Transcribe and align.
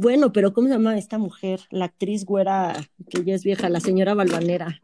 Bueno, 0.00 0.32
pero 0.32 0.52
¿cómo 0.54 0.68
se 0.68 0.74
llama 0.74 0.96
esta 0.96 1.18
mujer? 1.18 1.60
La 1.70 1.84
actriz 1.86 2.24
güera 2.24 2.74
que 3.10 3.22
ya 3.24 3.34
es 3.34 3.44
vieja, 3.44 3.68
la 3.68 3.80
señora 3.80 4.14
Balvanera. 4.14 4.80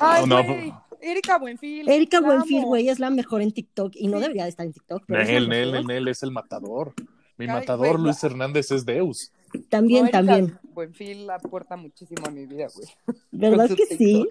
Ay, 0.00 0.24
No, 0.26 0.36
no, 0.42 0.44
güey, 0.44 0.72
Erika 1.00 1.38
Buenfil. 1.38 1.88
Erika 1.88 2.20
Buenfil, 2.20 2.64
güey, 2.64 2.88
es 2.88 3.00
la 3.00 3.10
mejor 3.10 3.42
en 3.42 3.50
TikTok 3.50 3.92
y 3.96 4.06
no 4.06 4.18
Sí. 4.18 4.22
debería 4.22 4.44
de 4.44 4.50
estar 4.50 4.64
en 4.66 4.72
TikTok. 4.72 5.02
Pero 5.06 5.24
Nel, 5.24 5.48
Nel. 5.48 5.84
Nel, 5.86 6.06
es 6.08 6.22
el 6.22 6.30
matador. 6.30 6.94
Mi 7.38 7.46
Ay, 7.46 7.52
matador, 7.54 7.92
güey, 7.96 8.04
Luis 8.04 8.22
Hernández, 8.22 8.70
es 8.70 8.84
Deus. 8.86 9.32
También, 9.68 10.02
No, 10.02 10.08
Erika 10.10 10.18
también. 10.18 10.58
Buenfil 10.62 11.28
aporta 11.28 11.76
muchísimo 11.76 12.24
a 12.26 12.30
mi 12.30 12.46
vida, 12.46 12.68
güey. 12.72 12.88
¿Verdad 13.32 13.68
que 13.76 13.86
sí? 13.96 14.28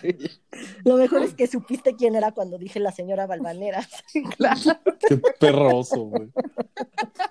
Sí, 0.00 0.16
Lo 0.84 0.96
mejor 0.96 1.22
es 1.22 1.32
que 1.32 1.46
supiste 1.46 1.94
quién 1.96 2.16
era 2.16 2.32
cuando 2.32 2.58
dije 2.58 2.80
la 2.80 2.92
señora 2.92 3.26
Balvanera. 3.26 3.88
claro. 4.36 4.60
Qué 5.08 5.16
perroso, 5.38 6.02
güey. 6.04 6.28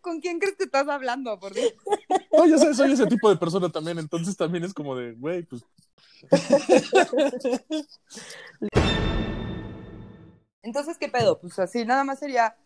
¿Con 0.00 0.20
quién 0.20 0.38
crees 0.38 0.56
que 0.56 0.64
estás 0.64 0.88
hablando, 0.88 1.38
por 1.38 1.54
Dios? 1.54 1.74
No, 2.32 2.46
yo 2.46 2.58
sé, 2.58 2.74
soy 2.74 2.92
ese 2.92 3.06
tipo 3.06 3.28
de 3.30 3.36
persona 3.36 3.70
también, 3.70 3.98
entonces 3.98 4.36
también 4.36 4.64
es 4.64 4.74
como 4.74 4.96
de, 4.96 5.12
güey, 5.12 5.42
pues 5.44 5.64
Entonces, 10.62 10.96
¿qué 10.98 11.08
pedo? 11.08 11.38
Pues 11.40 11.58
así, 11.58 11.84
nada 11.84 12.04
más 12.04 12.18
sería 12.18 12.56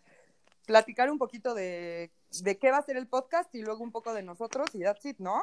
platicar 0.67 1.11
un 1.11 1.19
poquito 1.19 1.55
de, 1.55 2.13
de 2.43 2.59
qué 2.59 2.71
va 2.71 2.79
a 2.79 2.83
ser 2.83 2.97
el 2.97 3.09
podcast 3.09 3.53
y 3.55 3.63
luego 3.63 3.83
un 3.83 3.91
poco 3.91 4.13
de 4.15 4.23
nosotros 4.23 4.69
y 4.75 4.81
that's 4.81 5.05
it, 5.05 5.19
¿no? 5.19 5.43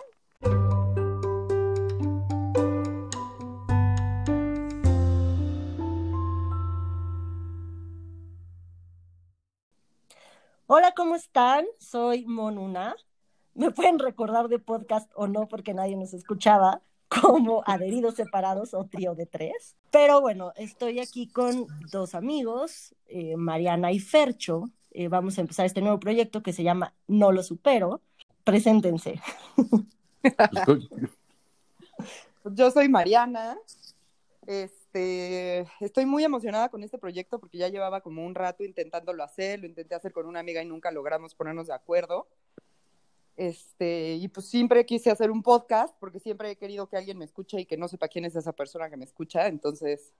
Hola, 10.68 10.94
¿cómo 10.96 11.16
están? 11.16 11.64
Soy 11.78 12.26
Monuna. 12.26 12.96
Me 13.54 13.70
pueden 13.70 14.00
recordar 14.00 14.48
de 14.48 14.58
podcast 14.58 15.12
o 15.14 15.28
no 15.28 15.48
porque 15.48 15.76
nadie 15.76 15.96
nos 15.96 16.16
escuchaba 16.16 16.82
como 17.08 17.62
adheridos 17.68 18.16
separados 18.16 18.74
o 18.74 18.86
trío 18.86 19.13
de 19.13 19.27
tres. 19.27 19.76
Pero 19.91 20.21
bueno, 20.21 20.54
estoy 20.55 20.99
aquí 20.99 21.27
con 21.27 21.68
dos 21.91 22.16
amigos, 22.16 22.96
eh, 23.05 23.38
Mariana 23.38 23.91
y 23.91 23.99
Fercho. 23.99 24.71
Eh, 24.90 25.08
vamos 25.08 25.38
a 25.38 25.41
empezar 25.41 25.68
este 25.68 25.82
nuevo 25.82 25.99
proyecto 25.99 26.41
que 26.41 26.52
se 26.52 26.63
llama 26.63 26.96
No 27.08 27.32
lo 27.32 27.43
supero. 27.43 28.02
Preséntense. 28.43 29.21
Yo 32.43 32.71
soy 32.71 32.90
Mariana. 32.90 33.55
Este, 34.96 35.68
estoy 35.82 36.05
muy 36.05 36.24
emocionada 36.24 36.70
con 36.70 36.82
este 36.82 36.98
proyecto 36.98 37.38
porque 37.38 37.57
ya 37.57 37.68
llevaba 37.68 37.99
como 37.99 38.26
un 38.26 38.34
rato 38.34 38.63
intentándolo 38.63 39.24
hacer, 39.24 39.60
lo 39.60 39.65
intenté 39.65 39.93
hacer 39.93 40.13
con 40.13 40.26
una 40.26 40.40
amiga 40.40 40.63
y 40.63 40.65
nunca 40.65 40.90
logramos 40.90 41.35
ponernos 41.35 41.68
de 41.68 41.74
acuerdo. 41.74 42.29
Este, 43.35 44.13
y 44.13 44.29
pues 44.29 44.46
siempre 44.46 44.85
quise 44.85 45.12
hacer 45.12 45.32
un 45.32 45.43
podcast 45.43 45.93
porque 45.99 46.21
siempre 46.21 46.52
he 46.52 46.55
querido 46.55 46.87
que 46.87 46.96
alguien 46.96 47.18
me 47.18 47.26
escuche 47.26 47.60
y 47.60 47.65
que 47.65 47.76
no 47.76 47.90
sepa 47.90 48.07
quién 48.07 48.24
es 48.24 48.37
esa 48.37 48.54
persona 48.54 48.90
que 48.90 48.96
me 48.96 49.04
escucha, 49.04 49.48
entonces 49.48 50.13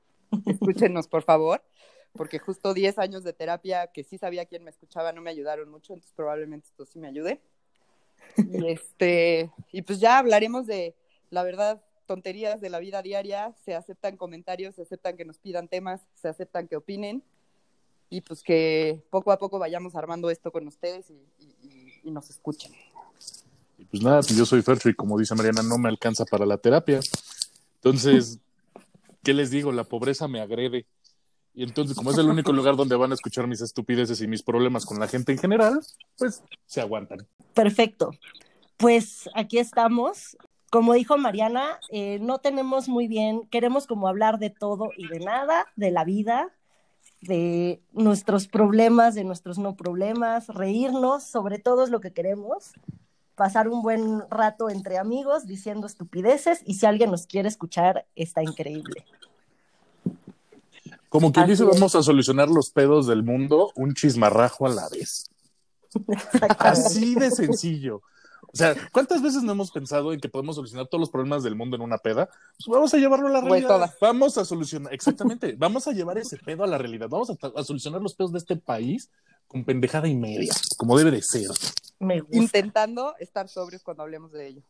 escúchenos 0.46 1.08
por 1.08 1.24
favor, 1.24 1.64
porque 2.12 2.38
justo 2.38 2.74
10 2.74 3.00
años 3.00 3.24
de 3.24 3.32
terapia 3.32 3.88
que 3.94 4.04
sí 4.04 4.18
sabía 4.18 4.46
quién 4.46 4.66
me 4.66 4.72
escuchaba 4.72 5.14
no 5.14 5.22
me 5.22 5.30
ayudaron 5.30 5.70
mucho, 5.70 5.94
entonces 5.94 6.14
probablemente 6.14 6.68
esto 6.68 6.86
sí 6.86 7.00
me 7.00 7.08
ayude. 7.08 7.40
Y 8.36 8.68
este, 8.68 9.52
y 9.72 9.84
pues 9.84 10.02
ya 10.02 10.18
hablaremos 10.18 10.68
de 10.68 10.98
la 11.30 11.44
verdad 11.44 11.82
tonterías 12.06 12.62
de 12.62 12.70
la 12.70 12.80
vida 12.80 13.02
diaria, 13.02 13.54
se 13.66 13.76
aceptan 13.76 14.18
comentarios, 14.18 14.76
se 14.76 14.82
aceptan 14.84 15.18
que 15.18 15.26
nos 15.26 15.38
pidan 15.38 15.68
temas, 15.68 16.02
se 16.16 16.28
aceptan 16.28 16.68
que 16.68 16.76
opinen 16.78 17.24
y 18.10 18.22
pues 18.22 18.44
que 18.44 19.04
poco 19.10 19.32
a 19.32 19.38
poco 19.40 19.60
vayamos 19.60 19.96
armando 19.96 20.30
esto 20.30 20.52
con 20.52 20.68
ustedes 20.68 21.10
y, 21.10 21.14
y- 21.40 21.94
y 22.04 22.12
nos 22.12 22.30
escuchen. 22.30 22.72
y 23.78 23.86
pues 23.86 24.02
nada, 24.04 24.22
pues 24.22 24.36
yo 24.38 24.46
soy 24.46 24.62
Fercho 24.62 24.90
y 24.90 24.94
como 24.94 25.18
dice 25.18 25.34
Mariana, 25.36 25.64
no 25.64 25.78
me 25.78 25.90
alcanza 25.90 26.24
para 26.26 26.46
la 26.46 26.58
terapia. 26.58 27.00
Entonces, 27.76 28.40
¿qué 29.24 29.34
les 29.34 29.50
digo? 29.50 29.72
La 29.72 29.84
pobreza 29.84 30.28
me 30.28 30.40
agrede. 30.40 30.86
Y 31.58 31.64
entonces, 31.64 31.96
como 31.96 32.12
es 32.12 32.18
el 32.18 32.28
único 32.30 32.52
lugar 32.52 32.76
donde 32.76 32.96
van 32.98 33.12
a 33.12 33.16
escuchar 33.16 33.48
mis 33.48 33.62
estupideces 33.62 34.20
y 34.22 34.28
mis 34.28 34.44
problemas 34.44 34.86
con 34.86 35.00
la 35.00 35.08
gente 35.08 35.32
en 35.32 35.38
general, 35.38 35.80
pues 36.18 36.44
se 36.66 36.82
aguantan. 36.82 37.26
Perfecto. 37.54 38.12
Pues 38.78 39.30
aquí 39.34 39.58
estamos. 39.58 40.36
Como 40.70 40.94
dijo 40.94 41.18
Mariana, 41.18 41.80
eh, 41.90 42.20
no 42.22 42.40
tenemos 42.40 42.90
muy 42.90 43.08
bien, 43.08 43.48
queremos 43.50 43.88
como 43.88 44.08
hablar 44.08 44.40
de 44.40 44.50
todo 44.50 44.90
y 44.98 45.08
de 45.08 45.20
nada, 45.20 45.68
de 45.76 45.92
la 45.92 46.04
vida, 46.04 46.52
de 47.22 47.82
nuestros 47.94 48.48
problemas, 48.48 49.16
de 49.16 49.24
nuestros 49.24 49.58
no 49.58 49.76
problemas, 49.76 50.48
reírnos, 50.50 51.24
sobre 51.24 51.60
todo 51.60 51.84
es 51.84 51.90
lo 51.90 52.02
que 52.02 52.12
queremos, 52.12 52.74
pasar 53.36 53.68
un 53.68 53.82
buen 53.82 54.22
rato 54.30 54.70
entre 54.70 54.98
amigos 54.98 55.46
diciendo 55.46 55.88
estupideces 55.88 56.62
y 56.66 56.76
si 56.76 56.86
alguien 56.86 57.12
nos 57.12 57.28
quiere 57.28 57.48
escuchar, 57.48 58.06
está 58.16 58.42
increíble. 58.44 59.06
Como 61.10 61.32
quien 61.32 61.48
dice, 61.48 61.64
vamos 61.64 61.96
a 61.96 62.04
solucionar 62.04 62.50
los 62.50 62.72
pedos 62.72 63.08
del 63.08 63.24
mundo 63.24 63.72
un 63.76 63.94
chismarrajo 63.94 64.66
a 64.66 64.70
la 64.70 64.90
vez. 64.90 65.30
Así 66.60 67.16
de 67.16 67.32
sencillo. 67.32 68.02
O 68.52 68.56
sea, 68.56 68.76
¿cuántas 68.92 69.22
veces 69.22 69.44
no 69.44 69.52
hemos 69.52 69.72
pensado 69.72 70.14
en 70.14 70.20
que 70.20 70.30
podemos 70.30 70.56
solucionar 70.56 70.88
todos 70.88 71.00
los 71.00 71.10
problemas 71.10 71.44
del 71.44 71.56
mundo 71.56 71.76
en 71.76 71.82
una 71.82 71.98
peda? 71.98 72.28
Pues 72.58 72.68
vamos 72.68 72.94
a 72.94 72.98
llevarlo 72.98 73.28
a 73.28 73.32
la 73.32 73.42
realidad. 73.42 73.94
Vamos 74.00 74.38
a 74.38 74.46
solucionar, 74.46 74.94
exactamente, 74.94 75.56
vamos 75.58 75.88
a 75.88 75.92
llevar 75.92 76.18
ese 76.18 76.38
pedo 76.38 76.64
a 76.64 76.68
la 76.68 76.78
realidad. 76.78 77.10
Vamos 77.10 77.30
a, 77.30 77.36
a 77.56 77.64
solucionar 77.64 78.02
los 78.02 78.16
pedos 78.16 78.32
de 78.32 78.40
este 78.40 78.56
país 78.56 79.10
con 79.48 79.64
pendejada 79.64 80.08
y 80.08 80.16
media, 80.16 80.54
como 80.78 80.98
debe 80.98 81.12
de 81.12 81.22
ser. 81.22 81.50
Me 82.00 82.22
gusta. 82.22 82.38
Intentando 82.38 83.16
estar 83.20 83.48
sobrios 83.48 83.84
cuando 83.84 84.04
hablemos 84.04 84.32
de 84.32 84.48
ello. 84.48 84.62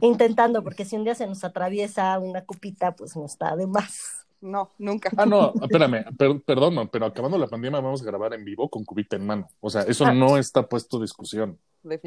Intentando, 0.00 0.62
porque 0.62 0.84
si 0.84 0.96
un 0.96 1.04
día 1.04 1.14
se 1.14 1.26
nos 1.26 1.42
atraviesa 1.44 2.18
una 2.18 2.44
copita, 2.44 2.94
pues 2.94 3.16
no 3.16 3.26
está 3.26 3.56
de 3.56 3.66
más. 3.66 4.23
No, 4.44 4.72
nunca. 4.78 5.10
Ah, 5.16 5.24
no, 5.24 5.52
espérame, 5.62 6.04
per- 6.18 6.40
perdón, 6.42 6.88
pero 6.92 7.06
acabando 7.06 7.38
la 7.38 7.46
pandemia 7.46 7.80
vamos 7.80 8.02
a 8.02 8.04
grabar 8.04 8.34
en 8.34 8.44
vivo 8.44 8.68
con 8.68 8.84
cubita 8.84 9.16
en 9.16 9.24
mano. 9.26 9.48
O 9.60 9.70
sea, 9.70 9.82
eso 9.82 10.04
Ah. 10.04 10.12
no 10.12 10.36
está 10.36 10.68
puesto 10.68 10.98
a 10.98 11.00
discusión. 11.00 11.58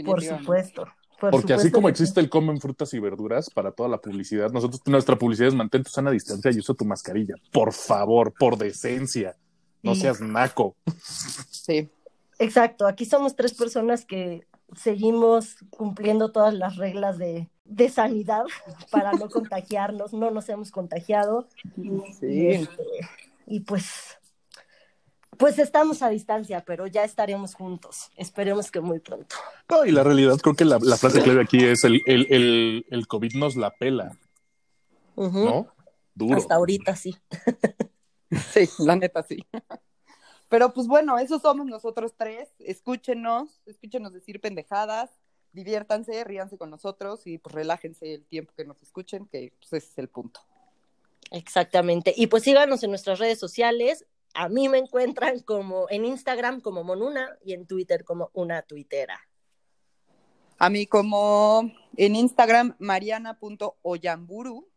Por 0.06 0.22
supuesto. 0.24 0.86
por 1.20 1.31
Porque 1.31 1.53
así 1.53 1.72
como 1.72 1.90
existe 1.90 2.20
el 2.20 2.30
comen 2.30 2.59
frutas 2.62 2.94
y 2.94 3.00
verduras 3.00 3.50
para 3.50 3.72
toda 3.72 3.90
la 3.90 3.97
publicidad, 3.97 4.52
nosotros, 4.52 4.81
nuestra 4.86 5.16
publicidad 5.18 5.47
es 5.47 5.56
mantén 5.56 5.81
tu 5.84 5.90
sana 5.90 6.12
distancia 6.12 6.52
y 6.52 6.59
usa 6.59 6.76
tu 6.76 6.86
mascarilla. 6.86 7.34
Por 7.52 7.74
favor, 7.74 8.31
por 8.38 8.56
decencia. 8.58 9.36
No 9.81 9.96
Sí. 9.96 10.02
seas 10.02 10.22
naco. 10.22 10.76
Sí. 11.50 11.90
Exacto, 12.38 12.86
aquí 12.86 13.06
somos 13.06 13.36
tres 13.36 13.56
personas 13.56 14.06
que 14.06 14.46
seguimos 14.76 15.56
cumpliendo 15.72 16.31
todas 16.31 16.53
las 16.53 16.76
reglas 16.76 17.18
de, 17.18 17.50
de 17.67 17.89
sanidad 17.89 18.45
para 18.91 19.13
no 19.13 19.29
contagiarnos, 19.29 20.13
no 20.13 20.31
nos 20.31 20.50
hemos 20.50 20.72
contagiado. 20.72 21.47
Sí. 22.19 22.47
este, 22.47 22.83
y 23.45 23.61
pues, 23.61 24.17
pues 25.38 25.59
estamos 25.59 26.01
a 26.01 26.09
distancia, 26.09 26.63
pero 26.66 26.88
ya 26.88 27.03
estaremos 27.03 27.53
juntos. 27.55 28.11
Esperemos 28.16 28.72
que 28.72 28.81
muy 28.81 29.00
pronto. 29.00 29.35
No, 29.69 29.85
y 29.85 29.91
la 29.91 30.03
realidad, 30.03 30.38
creo 30.38 30.55
que 30.55 30.66
la, 30.66 30.79
la 30.81 30.97
frase 30.97 31.22
clave 31.22 31.41
aquí 31.41 31.63
es 31.63 31.83
el, 31.83 32.01
el, 32.05 32.28
el, 32.29 32.85
el 32.89 33.07
COVID 33.07 33.35
nos 33.35 33.55
la 33.55 33.72
pela, 33.72 34.17
¿no? 35.16 35.67
Duro. 36.16 36.38
Hasta 36.38 36.55
ahorita 36.55 36.95
sí. 36.95 37.16
Sí, 38.53 38.67
la 38.79 38.97
neta 38.97 39.23
sí. 39.23 39.38
Pero 40.49 40.73
pues 40.73 40.88
bueno, 40.88 41.17
esos 41.17 41.41
somos 41.41 41.66
nosotros 41.66 42.13
tres. 42.17 42.49
Escúchenos, 42.59 43.61
escúchenos 43.66 44.13
decir 44.13 44.39
pendejadas, 44.39 45.11
diviértanse, 45.57 46.23
ríanse 46.23 46.57
con 46.57 46.69
nosotros 46.69 47.25
y 47.25 47.40
pues 47.40 47.56
relájense 47.56 48.13
el 48.13 48.25
tiempo 48.25 48.53
que 48.56 48.63
nos 48.63 48.81
escuchen, 48.84 49.25
que 49.25 49.53
pues 49.59 49.73
ese 49.73 49.91
es 49.91 49.97
el 49.97 50.07
punto. 50.07 50.40
Exactamente. 51.31 52.13
Y 52.16 52.28
pues 52.28 52.44
síganos 52.44 52.84
en 52.84 52.91
nuestras 52.91 53.18
redes 53.18 53.40
sociales. 53.40 54.06
A 54.35 54.50
mí 54.50 54.69
me 54.69 54.78
encuentran 54.78 55.40
como 55.40 55.88
en 55.90 56.06
Instagram 56.06 56.62
como 56.62 56.84
Monuna 56.84 57.38
y 57.44 57.53
en 57.53 57.66
Twitter 57.66 58.03
como 58.06 58.29
una 58.34 58.62
tuitera. 58.62 59.19
A 60.59 60.69
mí 60.69 60.85
como 60.85 61.72
en 61.96 62.16
Instagram 62.16 62.76
mariana.oyamburu 62.78 64.70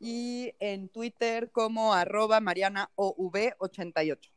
y 0.00 0.54
en 0.58 0.88
Twitter 0.88 1.50
como 1.52 1.94
arroba 1.94 2.40
marianaov88. 2.40 4.35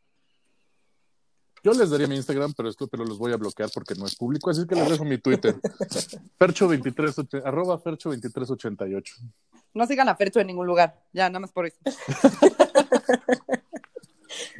Yo 1.63 1.73
les 1.73 1.89
daría 1.89 2.07
mi 2.07 2.15
Instagram, 2.15 2.53
pero 2.55 2.69
esto, 2.69 2.87
pero 2.87 3.05
los 3.05 3.17
voy 3.17 3.33
a 3.33 3.37
bloquear 3.37 3.69
porque 3.73 3.95
no 3.95 4.05
es 4.05 4.15
público, 4.15 4.49
así 4.49 4.65
que 4.65 4.75
les 4.75 4.89
dejo 4.89 5.05
mi 5.05 5.17
Twitter. 5.17 5.55
Fercho23, 6.39 7.41
arroba 7.45 7.81
Fercho2388. 7.81 9.03
No 9.73 9.85
sigan 9.85 10.09
a 10.09 10.15
Fercho 10.15 10.39
en 10.39 10.47
ningún 10.47 10.67
lugar, 10.67 10.99
ya, 11.13 11.29
nada 11.29 11.39
más 11.39 11.51
por 11.51 11.65
eso. 11.65 11.77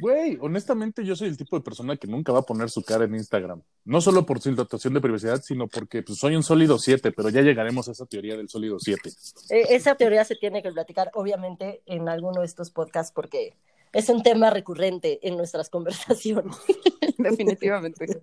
Güey, 0.00 0.38
honestamente 0.40 1.04
yo 1.04 1.14
soy 1.14 1.28
el 1.28 1.36
tipo 1.36 1.56
de 1.56 1.62
persona 1.62 1.96
que 1.96 2.06
nunca 2.06 2.32
va 2.32 2.40
a 2.40 2.46
poner 2.46 2.70
su 2.70 2.82
cara 2.82 3.04
en 3.04 3.14
Instagram. 3.14 3.62
No 3.84 4.00
solo 4.00 4.24
por 4.24 4.40
su 4.40 4.54
dotación 4.54 4.94
de 4.94 5.00
privacidad, 5.00 5.42
sino 5.42 5.68
porque 5.68 6.02
pues, 6.02 6.18
soy 6.18 6.36
un 6.36 6.42
sólido 6.42 6.78
7, 6.78 7.12
pero 7.12 7.28
ya 7.28 7.42
llegaremos 7.42 7.88
a 7.88 7.92
esa 7.92 8.06
teoría 8.06 8.36
del 8.36 8.48
sólido 8.48 8.78
7. 8.78 9.10
Eh, 9.50 9.66
esa 9.70 9.94
teoría 9.94 10.24
se 10.24 10.36
tiene 10.36 10.62
que 10.62 10.72
platicar, 10.72 11.10
obviamente, 11.14 11.82
en 11.86 12.08
alguno 12.08 12.40
de 12.40 12.46
estos 12.46 12.70
podcasts 12.70 13.12
porque 13.14 13.56
es 13.92 14.08
un 14.08 14.22
tema 14.22 14.50
recurrente 14.50 15.26
en 15.26 15.36
nuestras 15.36 15.68
conversaciones. 15.68 16.56
Definitivamente. 17.18 18.22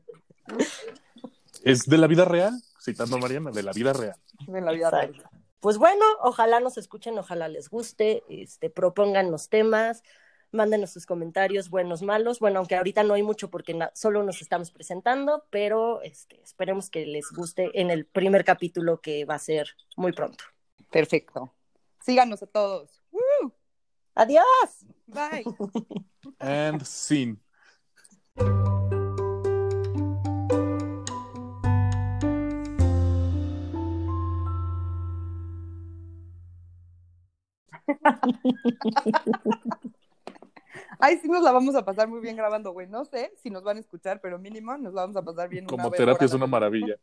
Es 1.63 1.85
de 1.85 1.97
la 1.97 2.07
vida 2.07 2.25
real, 2.25 2.53
citando 2.81 3.17
a 3.17 3.19
Mariana, 3.19 3.51
de 3.51 3.63
la 3.63 3.73
vida 3.73 3.93
real. 3.93 4.15
En 4.47 4.65
la 4.65 4.71
vida 4.71 4.89
real. 4.89 5.23
Pues 5.59 5.77
bueno, 5.77 6.05
ojalá 6.21 6.59
nos 6.59 6.77
escuchen, 6.77 7.17
ojalá 7.17 7.47
les 7.47 7.69
guste, 7.69 8.23
este, 8.29 8.69
propongan 8.69 9.31
los 9.31 9.49
temas, 9.49 10.03
mándenos 10.51 10.91
sus 10.91 11.05
comentarios, 11.05 11.69
buenos, 11.69 12.03
malos. 12.03 12.39
Bueno, 12.39 12.59
aunque 12.59 12.75
ahorita 12.75 13.03
no 13.03 13.15
hay 13.15 13.23
mucho 13.23 13.49
porque 13.49 13.77
solo 13.93 14.23
nos 14.23 14.41
estamos 14.41 14.71
presentando, 14.71 15.45
pero 15.49 16.01
este, 16.03 16.41
esperemos 16.41 16.89
que 16.89 17.05
les 17.05 17.31
guste 17.31 17.71
en 17.73 17.89
el 17.89 18.05
primer 18.05 18.45
capítulo 18.45 19.01
que 19.01 19.25
va 19.25 19.35
a 19.35 19.39
ser 19.39 19.75
muy 19.95 20.13
pronto. 20.13 20.43
Perfecto. 20.91 21.51
Síganos 21.99 22.41
a 22.43 22.47
todos. 22.47 23.01
Adiós. 24.17 24.83
Bye. 25.07 25.45
And 26.41 26.83
scene. 26.83 27.37
Ay, 40.99 41.19
sí 41.21 41.27
nos 41.27 41.43
la 41.43 41.51
vamos 41.51 41.75
a 41.75 41.85
pasar 41.85 42.07
muy 42.07 42.19
bien 42.19 42.35
grabando, 42.35 42.71
güey. 42.71 42.87
No 42.87 43.05
sé 43.05 43.31
si 43.37 43.51
nos 43.51 43.63
van 43.63 43.77
a 43.77 43.81
escuchar, 43.81 44.19
pero 44.19 44.39
mínimo 44.39 44.75
nos 44.77 44.95
la 44.95 45.01
vamos 45.01 45.15
a 45.15 45.21
pasar 45.21 45.47
bien. 45.47 45.65
una 45.65 45.69
Como 45.69 45.91
vez 45.91 45.97
terapia 45.99 46.17
por 46.17 46.25
es 46.25 46.33
una 46.33 46.47
maravilla. 46.47 46.95